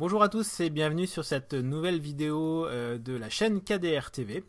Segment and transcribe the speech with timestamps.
[0.00, 4.42] Bonjour à tous et bienvenue sur cette nouvelle vidéo euh, de la chaîne KDR TV.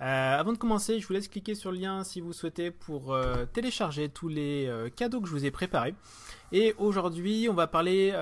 [0.00, 3.12] Euh, avant de commencer, je vous laisse cliquer sur le lien si vous souhaitez pour
[3.12, 5.96] euh, télécharger tous les cadeaux que je vous ai préparés.
[6.54, 8.12] Et aujourd'hui, on va parler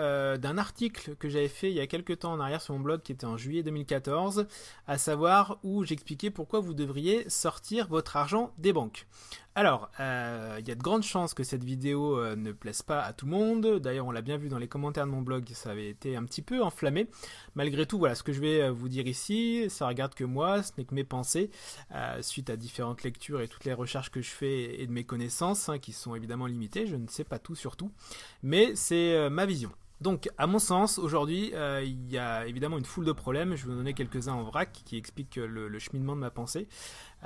[0.41, 3.03] d'un article que j'avais fait il y a quelques temps en arrière sur mon blog
[3.03, 4.47] qui était en juillet 2014,
[4.87, 9.07] à savoir où j'expliquais pourquoi vous devriez sortir votre argent des banques.
[9.57, 13.03] Alors, euh, il y a de grandes chances que cette vidéo euh, ne plaise pas
[13.03, 13.81] à tout le monde.
[13.81, 16.25] D'ailleurs, on l'a bien vu dans les commentaires de mon blog, ça avait été un
[16.25, 17.09] petit peu enflammé.
[17.57, 20.63] Malgré tout, voilà, ce que je vais euh, vous dire ici, ça regarde que moi,
[20.63, 21.51] ce n'est que mes pensées,
[22.21, 25.69] suite à différentes lectures et toutes les recherches que je fais et de mes connaissances,
[25.69, 26.87] hein, qui sont évidemment limitées.
[26.87, 27.91] Je ne sais pas tout sur tout,
[28.43, 29.71] mais c'est ma vision.
[30.01, 33.55] Donc, à mon sens, aujourd'hui, euh, il y a évidemment une foule de problèmes.
[33.55, 36.69] Je vais vous donner quelques-uns en vrac qui expliquent le, cheminement de ma pensée.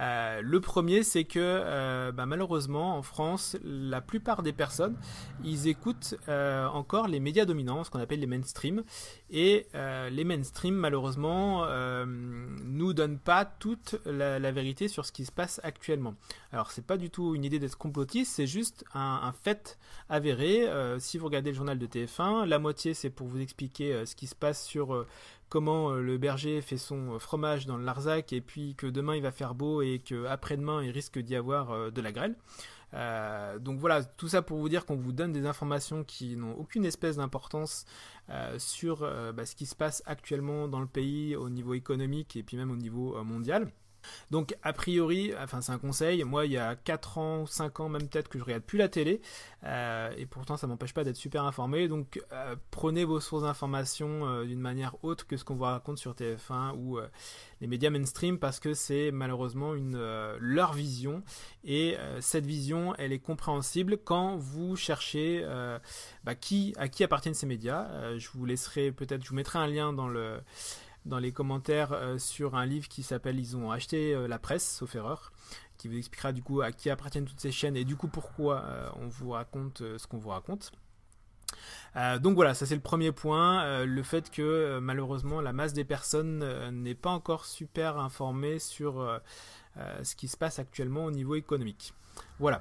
[0.01, 4.97] Euh, le premier, c'est que euh, bah, malheureusement, en France, la plupart des personnes,
[5.45, 8.83] ils écoutent encore les médias dominants, ce qu'on appelle les mainstream.
[9.31, 9.67] Et
[10.11, 11.67] les mainstream, malheureusement,
[12.07, 16.15] nous donnent pas toute la, vérité sur ce qui se passe actuellement.
[16.53, 20.69] Alors, c'est pas du tout une idée d'être complotiste, c'est juste un, fait avéré.
[20.99, 24.17] si vous regardez le journal de TF1, la moitié, c'est pour vous expliquer euh, ce
[24.17, 25.07] qui se passe sur euh,
[25.51, 29.23] comment euh, le berger fait son fromage dans le Larzac et puis que demain il
[29.23, 32.37] va faire beau et que après-demain il risque d'y avoir de la grêle.
[33.61, 36.87] donc voilà, tout ça pour vous dire qu'on vous donne des informations qui n'ont aucune
[36.87, 37.85] espèce d'importance
[38.57, 39.01] sur
[39.35, 42.71] bah, ce qui se passe actuellement dans le pays au niveau économique et puis même
[42.71, 43.71] au niveau mondial.
[44.31, 47.89] Donc a priori, enfin c'est un conseil, moi il y a 4 ans, 5 ans
[47.89, 49.21] même peut-être que je regarde plus la télé,
[49.65, 54.27] euh, et pourtant ça m'empêche pas d'être super informé, donc euh, prenez vos sources d'information
[54.27, 56.99] euh, d'une manière autre que ce qu'on vous raconte sur TF1 ou
[57.61, 59.75] les médias mainstream parce que c'est malheureusement
[60.39, 61.23] leur vision,
[61.65, 65.45] et cette vision elle est compréhensible quand vous cherchez
[66.25, 68.17] bah, à qui appartiennent ces médias.
[68.19, 70.41] je vous laisserai peut-être, je vous mettrai un lien dans le
[71.05, 74.69] dans les commentaires euh, sur un livre qui s'appelle Ils ont acheté euh, la presse,
[74.79, 75.33] sauf erreur,
[75.77, 78.63] qui vous expliquera du coup à qui appartiennent toutes ces chaînes et du coup pourquoi
[78.65, 80.73] euh, on vous raconte ce qu'on vous raconte.
[82.21, 86.71] donc voilà, ça c'est le premier point, le fait que malheureusement la masse des personnes
[86.71, 89.21] n'est pas encore super informée sur
[90.03, 91.93] ce qui se passe actuellement au niveau économique.
[92.39, 92.61] Voilà,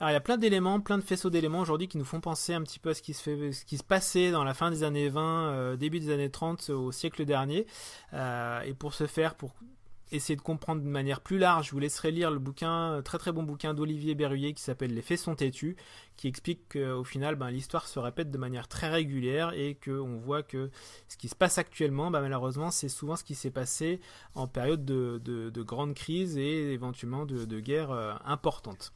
[0.00, 2.52] alors il y a plein d'éléments, plein de faisceaux d'éléments aujourd'hui qui nous font penser
[2.52, 4.70] un petit peu à ce qui se, fait, ce qui se passait dans la fin
[4.70, 7.66] des années 20, euh, début des années 30 au siècle dernier.
[8.12, 9.54] Euh, et pour ce faire, pour
[10.10, 13.30] essayer de comprendre de manière plus large, je vous laisserai lire le bouquin, très très
[13.30, 15.76] bon bouquin d'Olivier Berruyer qui s'appelle Les faits sont têtus,
[16.16, 20.42] qui explique qu'au final, ben, l'histoire se répète de manière très régulière et qu'on voit
[20.42, 20.70] que
[21.08, 24.00] ce qui se passe actuellement, ben, malheureusement, c'est souvent ce qui s'est passé
[24.34, 28.92] en période de, de, grande crise et éventuellement de, de guerre euh, importante.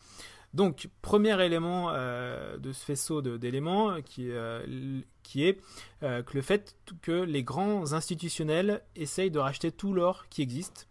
[0.55, 5.61] Donc, premier élément euh, de ce faisceau d'éléments qui, euh, qui, est
[6.03, 10.89] euh, le fait que les grands institutionnels essayent de racheter tout l'or qui existe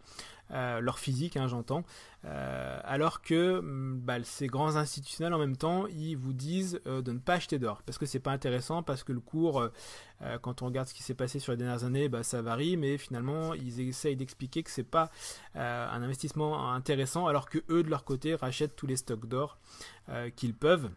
[0.50, 1.84] euh, leur physique, hein, j'entends,
[2.24, 7.02] euh, alors que mm, bah, ces grands institutionnels en même temps, ils vous disent euh,
[7.02, 9.68] de ne pas acheter d'or, parce que c'est pas intéressant, parce que le cours,
[10.42, 12.98] quand on regarde ce qui s'est passé sur les dernières années, bah, ça varie, mais
[12.98, 15.10] finalement, ils essayent d'expliquer que c'est pas
[15.54, 19.58] un investissement intéressant, alors que eux, de leur côté, rachètent tous les stocks d'or
[20.34, 20.90] qu'ils peuvent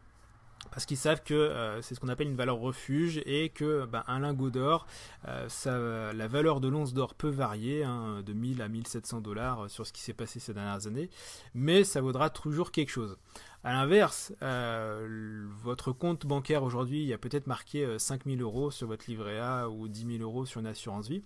[0.70, 4.04] parce qu'ils savent que euh, c'est ce qu'on appelle une valeur refuge et que ben,
[4.08, 4.86] un lingot d'or,
[5.28, 9.86] euh, la valeur de l'once d'or peut varier hein, de 1000 à 1700 dollars sur
[9.88, 11.10] ce qui s'est passé ces dernières années,
[11.54, 13.18] mais ça vaudra toujours quelque chose.
[13.64, 18.88] A l'inverse, euh, votre compte bancaire aujourd'hui, il y a peut-être marqué 5000 euros sur
[18.88, 21.22] votre livret A ou 10 000 euros sur une assurance vie.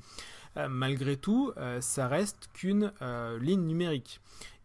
[0.69, 2.91] malgré tout, ça reste qu'une
[3.39, 4.19] ligne numérique.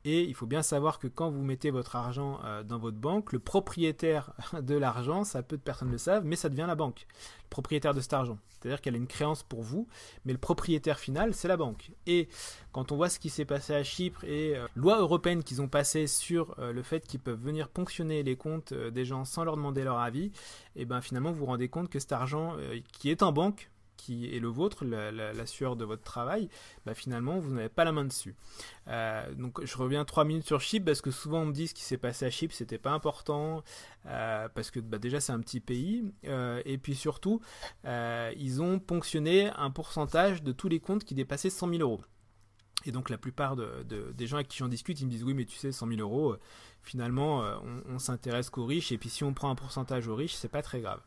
[0.04, 3.32] Et il faut bien savoir que quand vous mettez votre argent euh, dans votre banque,
[3.32, 7.06] le propriétaire de l'argent, ça peu de personnes le savent, mais ça devient la banque,
[7.44, 8.38] le propriétaire de cet argent.
[8.48, 9.86] C'est-à-dire qu'elle a une créance pour vous,
[10.24, 11.92] mais le propriétaire final, c'est la banque.
[12.06, 12.28] Et
[12.72, 15.68] quand on voit ce qui s'est passé à Chypre et euh, loi européenne qu'ils ont
[15.68, 19.56] passée sur euh, le fait qu'ils peuvent venir ponctionner les comptes des gens sans leur
[19.56, 20.26] demander leur avis,
[20.76, 22.56] et eh ben finalement vous vous rendez compte que cet argent
[22.92, 26.48] qui est en banque qui est le vôtre, la, sueur de votre travail,
[26.86, 28.34] bah finalement vous n'avez pas la main dessus.
[28.88, 31.74] Euh, donc je reviens trois minutes sur Chypre parce que souvent on me dit ce
[31.74, 33.62] qui s'est passé à Chypre c'était pas important
[34.06, 37.40] euh, parce que bah, déjà c'est un petit pays euh, et puis surtout
[37.84, 42.00] ils ont ponctionné un pourcentage de tous les comptes qui dépassaient 100 000 euros.
[42.86, 45.44] Et donc la plupart des gens avec qui j'en discute, ils me disent oui mais
[45.44, 46.36] tu sais 100 000 euros,
[46.82, 50.34] finalement on, on s'intéresse qu'aux riches et puis si on prend un pourcentage aux riches
[50.34, 51.02] c'est pas très grave.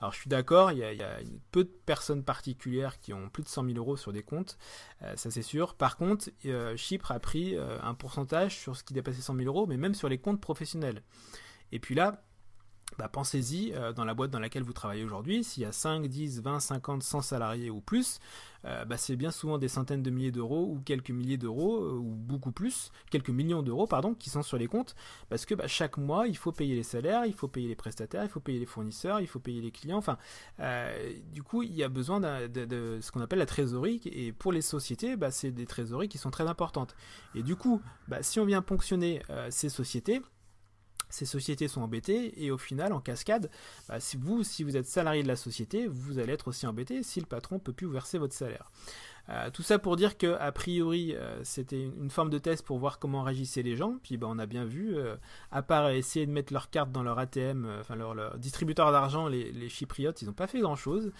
[0.00, 1.18] Alors je suis d'accord, il y, a,
[1.52, 4.56] peu de personnes particulières qui ont plus de 100 000 euros sur des comptes,
[5.02, 5.74] euh, ça c'est sûr.
[5.74, 9.46] Par contre, euh, Chypre a pris euh, un pourcentage sur ce qui dépassait 100 000
[9.46, 11.02] euros, mais même sur les comptes professionnels.
[11.70, 12.22] Et puis là,
[12.98, 16.06] bah, pensez-y euh, dans la boîte dans laquelle vous travaillez aujourd'hui, s'il y a 5,
[16.06, 18.20] 10, 20, 50, 100 salariés ou plus,
[18.64, 21.92] euh, bah, c'est bien souvent des centaines de milliers d'euros ou quelques milliers d'euros euh,
[21.92, 24.94] ou beaucoup plus, quelques millions d'euros pardon, qui sont sur les comptes
[25.28, 28.24] parce que bah, chaque mois il faut payer les salaires, il faut payer les prestataires,
[28.24, 29.98] il faut payer les fournisseurs, il faut payer les clients.
[29.98, 30.18] Enfin,
[31.32, 34.62] du coup, il y a besoin de, ce qu'on appelle la trésorerie et pour les
[34.62, 36.94] sociétés, c'est des trésoreries qui sont très importantes.
[37.34, 37.80] Et du coup,
[38.20, 40.20] si on vient ponctionner ces sociétés,
[41.10, 43.50] ces sociétés sont embêtées et au final, en cascade,
[43.88, 47.02] bah, si vous, si vous êtes salarié de la société, vous allez être aussi embêté
[47.02, 48.70] si le patron peut plus vous verser votre salaire.
[49.30, 52.78] Euh, tout ça pour dire que a priori euh, c'était une forme de test pour
[52.78, 53.96] voir comment réagissaient les gens.
[54.02, 55.16] Puis bah, on a bien vu, euh,
[55.50, 59.68] à part essayer de mettre leurs cartes dans leur ATM, enfin leur, distributeur d'argent, les,
[59.68, 61.12] chypriotes, ils n'ont pas fait grand chose.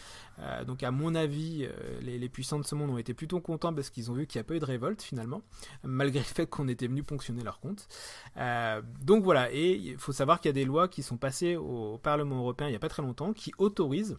[0.67, 1.69] donc à mon avis,
[2.03, 4.41] les, puissants de ce monde ont été plutôt contents parce qu'ils ont vu qu'il n'y
[4.41, 5.43] a pas eu de révolte finalement,
[5.83, 7.89] malgré le fait qu'on était venu ponctionner leur compte.
[9.03, 11.99] donc voilà, et il faut savoir qu'il y a des lois qui sont passées au
[11.99, 14.17] Parlement européen il n'y a pas très longtemps qui autorisent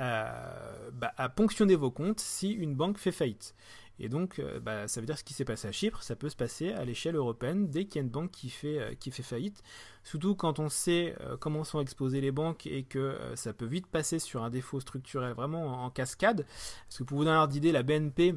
[0.00, 3.54] euh, bah, à ponctionner vos comptes si une banque fait faillite.
[4.00, 6.28] Et donc, euh, bah, ça veut dire ce qui s'est passé à Chypre, ça peut
[6.28, 9.12] se passer à l'échelle européenne dès qu'il y a une banque qui fait, euh, qui
[9.12, 9.62] fait faillite.
[10.02, 14.18] Surtout quand on sait comment sont exposées les banques et que ça peut vite passer
[14.18, 16.44] sur un défaut structurel vraiment en, cascade.
[16.88, 18.34] Parce que pour vous donner un d'idée, la BNP,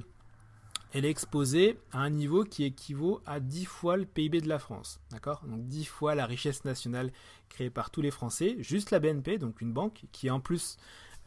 [0.94, 4.60] elle est exposée à un niveau qui équivaut à 10 fois le PIB de la
[4.60, 5.02] France.
[5.12, 5.42] D'accord?
[5.46, 7.12] Donc 10 fois la richesse nationale
[7.50, 8.56] créée par tous les Français.
[8.60, 10.78] Juste la BNP, donc une banque qui en plus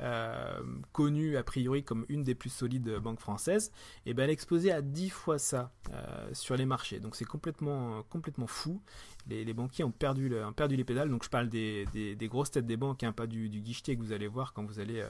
[0.00, 0.62] euh,
[0.93, 3.70] connue a priori comme une des plus solides banques françaises,
[4.06, 7.00] et ben elle est exposée à 10 fois ça euh, sur les marchés.
[7.00, 8.81] Donc c'est complètement, complètement fou.
[9.29, 11.11] Les, banquiers ont perdu, ont perdu les pédales.
[11.11, 14.00] Donc je parle des, des, grosses têtes des banques, hein, pas du, du, guicheté que
[14.00, 15.08] vous allez voir quand vous allez euh,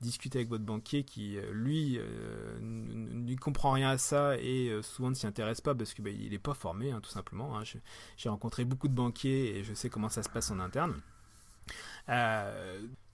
[0.00, 1.98] discuter avec votre banquier qui, lui,
[2.60, 6.38] ne comprend rien à ça et souvent ne s'y intéresse pas parce qu'il ben, n'est
[6.38, 7.58] pas formé, hein, tout simplement.
[7.58, 7.62] Hein.
[8.16, 11.00] J'ai rencontré beaucoup de banquiers et je sais comment ça se passe en interne.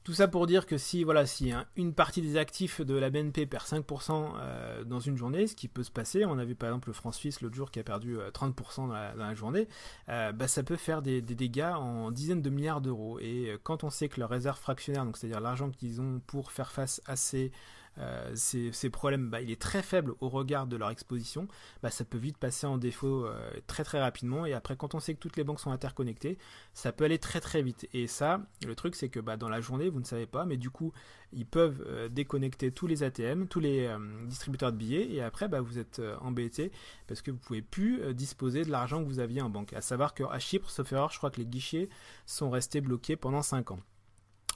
[0.05, 3.47] Tout ça pour dire que si voilà si une partie des actifs de la BNP
[3.47, 6.69] perd 5% euh, dans une journée, ce qui peut se passer, on a vu par
[6.69, 9.67] exemple le France Suisse l'autre jour qui a perdu 30% euh, dans la, journée,
[10.11, 13.19] euh, bah, ça peut faire des, des, dégâts en dizaines de milliards d'euros.
[13.19, 17.01] Et quand on sait que leur réserve fractionnaire, c'est-à-dire l'argent qu'ils ont pour faire face
[17.06, 17.51] à ces
[17.99, 21.49] euh, ces, problèmes, bah, il est très faible au regard de leur exposition,
[21.82, 24.46] bah, ça peut vite passer en défaut euh, très très rapidement.
[24.46, 26.38] Et après, quand on sait que toutes les banques sont interconnectées,
[26.73, 27.88] ça peut aller très très vite.
[27.93, 30.56] Et ça, le truc, c'est que bah, dans la journée, vous ne savez pas, mais
[30.56, 30.93] du coup,
[31.32, 33.88] ils peuvent euh, déconnecter tous les ATM, tous les
[34.26, 36.73] distributeurs de billets, et après, vous êtes embêté
[37.06, 39.73] parce que vous pouvez plus disposer de l'argent que vous aviez en banque.
[39.73, 41.88] À savoir qu'à Chypre, sauf erreur, je crois que les guichets
[42.26, 43.81] sont restés bloqués pendant 5 ans.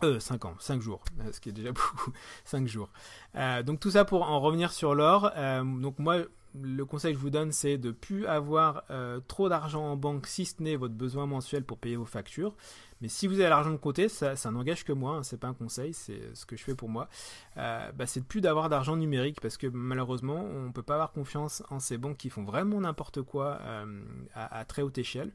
[0.04, 2.12] Euh, 5 ans, 5 jours, euh, ce qui est déjà beaucoup,
[2.44, 2.88] 5 jours.
[3.34, 5.32] Euh, donc tout ça pour en revenir sur l'or.
[5.36, 6.18] Euh, donc moi,
[6.54, 10.26] le conseil que je vous donne, c'est de plus avoir euh, trop d'argent en banque
[10.26, 12.54] si ce n'est votre besoin mensuel pour payer vos factures.
[13.00, 15.54] Mais si vous avez l'argent de côté, ça, n'engage que moi, hein, c'est pas un
[15.54, 17.08] conseil, c'est ce que je fais pour moi.
[17.56, 21.12] Euh, bah, c'est de plus d'avoir d'argent numérique parce que malheureusement, on peut pas avoir
[21.12, 24.02] confiance en ces banques qui font vraiment n'importe quoi euh,
[24.34, 25.32] à, très haute échelle.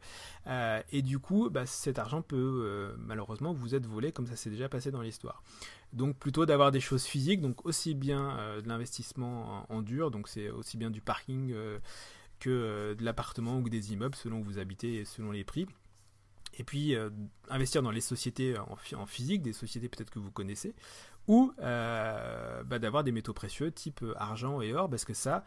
[0.92, 4.68] Et du coup, bah, cet argent peut malheureusement vous être volé comme ça s'est déjà
[4.68, 5.42] passé dans l'histoire.
[5.94, 10.28] Donc plutôt d'avoir des choses physiques, donc aussi bien de l'investissement en, en, dur, donc
[10.28, 11.54] c'est aussi bien du parking
[12.40, 15.68] que de l'appartement ou des immeubles selon où vous habitez et selon les prix.
[16.58, 17.10] Et puis euh,
[17.50, 18.56] investir dans les sociétés
[18.96, 20.76] en, physique, des sociétés peut-être que vous connaissez,
[21.28, 25.44] ou euh, bah, d'avoir des métaux précieux type euh, argent et or, parce que ça,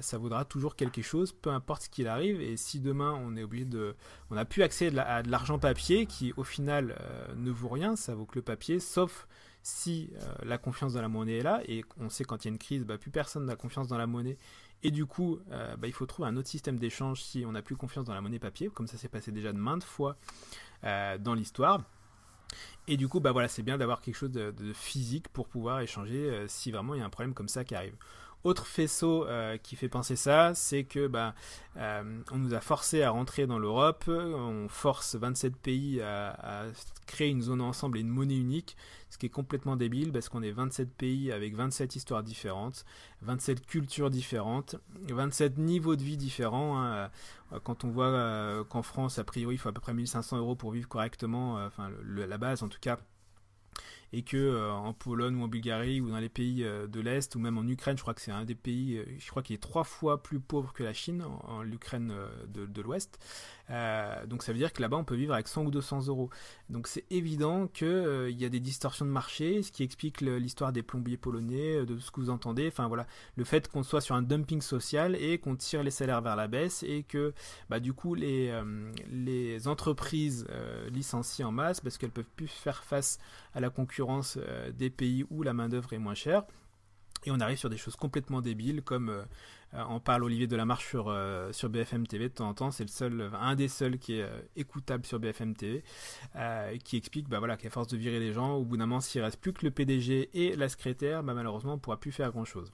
[0.00, 2.40] ça vaudra toujours quelque chose, peu importe ce qu'il arrive.
[2.40, 3.96] Et si demain on est obligé de,
[4.30, 6.96] on n'a plus accès à de l'argent papier qui au final
[7.36, 9.26] ne vaut rien, ça vaut que le papier, sauf
[9.64, 10.10] si
[10.44, 11.60] la confiance dans la monnaie est là.
[11.66, 13.98] Et on sait quand il y a une crise, bah, plus personne n'a confiance dans
[13.98, 14.36] la monnaie
[14.84, 17.62] et du coup, euh, bah, il faut trouver un autre système d'échange si on n'a
[17.62, 20.16] plus confiance dans la monnaie papier, comme ça s'est passé déjà de maintes fois
[20.84, 21.82] euh, dans l'histoire.
[22.86, 26.30] Et du coup, bah voilà, c'est bien d'avoir quelque chose de, physique pour pouvoir échanger
[26.30, 27.96] euh, si vraiment il y a un problème comme ça qui arrive.
[28.44, 29.26] Autre faisceau
[29.62, 31.34] qui fait penser ça, c'est que bah,
[31.76, 36.66] on nous a forcé à rentrer dans l'Europe, on force 27 pays à,
[37.06, 38.76] créer une zone ensemble et une monnaie unique,
[39.10, 42.84] ce qui est complètement débile parce qu'on est 27 pays avec 27 histoires différentes,
[43.22, 44.76] 27 cultures différentes,
[45.08, 46.78] 27 niveaux de vie différents.
[46.78, 47.10] Hein.
[47.52, 50.38] Euh, quand on voit euh, qu'en France, a priori, il faut à peu près 1500
[50.38, 52.98] euros pour vivre correctement, euh, enfin la base en tout cas,
[54.14, 57.58] et que en Pologne ou en Bulgarie ou dans les pays de l'Est ou même
[57.58, 60.22] en Ukraine, je crois que c'est un des pays, je crois qu'il est trois fois
[60.22, 62.12] plus pauvre que la Chine, en, l'Ukraine
[62.48, 63.18] de, l'Ouest.
[64.26, 66.30] donc ça veut dire que là-bas on peut vivre avec 100 ou 200 euros.
[66.70, 70.72] Donc c'est évident qu'il il y a des distorsions de marché, ce qui explique l'histoire
[70.72, 72.68] des plombiers polonais, de ce que vous entendez.
[72.68, 73.06] Enfin voilà,
[73.36, 76.48] le fait qu'on soit sur un dumping social et qu'on tire les salaires vers la
[76.48, 77.32] baisse et que
[77.68, 82.48] bah, du coup les, euh, les entreprises euh, licencient en masse parce qu'elles peuvent plus
[82.48, 83.18] faire face
[83.54, 84.03] à la concurrence
[84.36, 86.44] euh, des pays où la main d'œuvre est moins chère.
[87.26, 89.24] Et on arrive sur des choses complètement débiles comme
[89.72, 91.16] on parle Olivier de la Marche sur,
[91.52, 94.28] sur BFM TV de temps en temps, c'est le seul, un des seuls qui est
[94.56, 95.82] écoutable sur BFM TV,
[96.84, 99.22] qui explique bah voilà, qu'à force de virer les gens, au bout d'un moment, s'il
[99.22, 102.30] reste plus que le PDG et la secrétaire, bah malheureusement, on ne pourra plus faire
[102.30, 102.70] grand chose.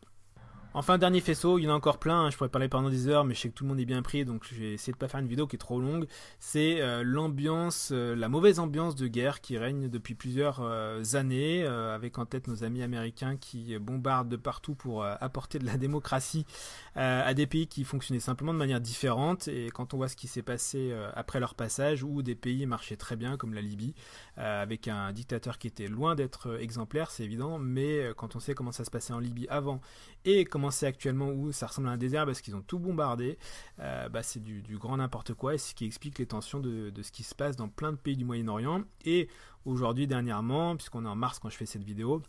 [0.72, 3.08] Enfin, dernier faisceau, il y en a encore plein, hein, je pourrais parler pendant des
[3.08, 4.92] heures, mais je sais que tout le monde est bien pris, donc je vais essayer
[4.92, 6.06] de pas faire une vidéo qui est trop longue.
[6.38, 11.66] C'est euh, l'ambiance, euh, la mauvaise ambiance de guerre qui règne depuis plusieurs euh, années,
[11.66, 16.46] avec en tête nos amis américains qui bombardent de partout pour apporter de la démocratie
[16.94, 19.48] à des pays qui fonctionnaient simplement de manière différente.
[19.48, 22.96] Et quand on voit ce qui s'est passé après leur passage, où des pays marchaient
[22.96, 23.94] très bien, comme la Libye,
[24.36, 28.72] avec un dictateur qui était loin d'être exemplaire, c'est évident, mais quand on sait comment
[28.72, 29.80] ça se passait en Libye avant
[30.24, 33.38] et comment c'est actuellement où ça ressemble à un désert parce qu'ils ont tout bombardé,
[33.78, 37.12] euh, bah, c'est du, grand n'importe quoi et ce qui explique les tensions de, ce
[37.12, 38.82] qui se passe dans plein de pays du Moyen-Orient.
[39.06, 39.28] Et
[39.64, 42.22] aujourd'hui, dernièrement, puisqu'on est en mars quand je fais cette vidéo,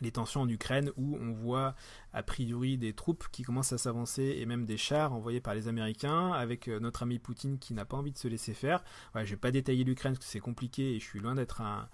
[0.00, 1.74] les tensions en Ukraine où on voit
[2.14, 5.68] a priori des troupes qui commencent à s'avancer et même des chars envoyés par les
[5.68, 8.82] Américains avec euh, notre ami Poutine qui n'a pas envie de se laisser faire.
[9.14, 11.88] Je vais pas détailler l'Ukraine parce que c'est compliqué et je suis loin d'être un,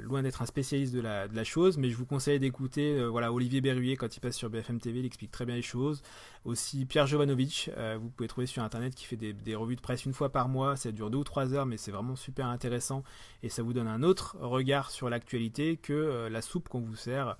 [0.00, 3.60] loin d'être un spécialiste de la, chose, mais je vous conseille d'écouter euh, voilà, Olivier
[3.60, 6.02] Berruyer quand il passe sur BFM TV, il explique très bien les choses.
[6.44, 10.04] Aussi Pierre Jovanovic, euh, vous pouvez trouver sur internet qui fait des, revues de presse
[10.04, 13.02] une fois par mois, ça dure deux ou trois heures, mais c'est vraiment super intéressant
[13.42, 17.36] et ça vous donne un autre regard sur l'actualité que la soupe qu'on vous sert.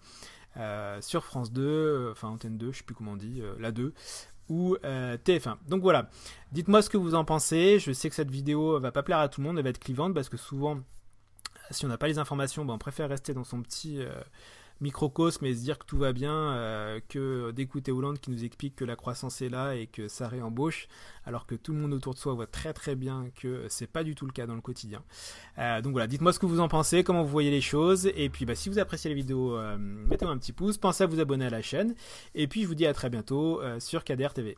[1.01, 3.93] sur France 2, enfin Antenne 2, je sais plus comment on dit, la 2,
[4.49, 5.57] ou TF1.
[5.69, 6.11] Donc voilà,
[6.53, 7.79] dites-moi ce que vous en pensez.
[7.79, 9.79] Je sais que cette vidéo va pas plaire à tout le monde, elle va être
[9.79, 10.81] clivante parce que souvent
[11.71, 14.11] si on n'a pas les informations, ben, on préfère rester dans son petit euh,
[14.81, 18.77] microcosme et se dire que tout va bien euh, que d'écouter Hollande qui nous explique
[18.77, 20.89] que la croissance est là et que ça réembauche,
[21.25, 24.05] alors que tout le monde autour de soi voit très très bien que c'est pas
[24.05, 25.03] du tout le cas dans le quotidien.
[25.59, 28.31] Euh, donc voilà, dites-moi ce que vous en pensez, comment vous voyez les choses, et
[28.31, 31.47] puis bah, si vous appréciez la vidéo, mettez-moi un petit pouce, pensez à vous abonner
[31.47, 31.95] à la chaîne,
[32.35, 34.57] et puis je vous dis à très bientôt sur KDR TV.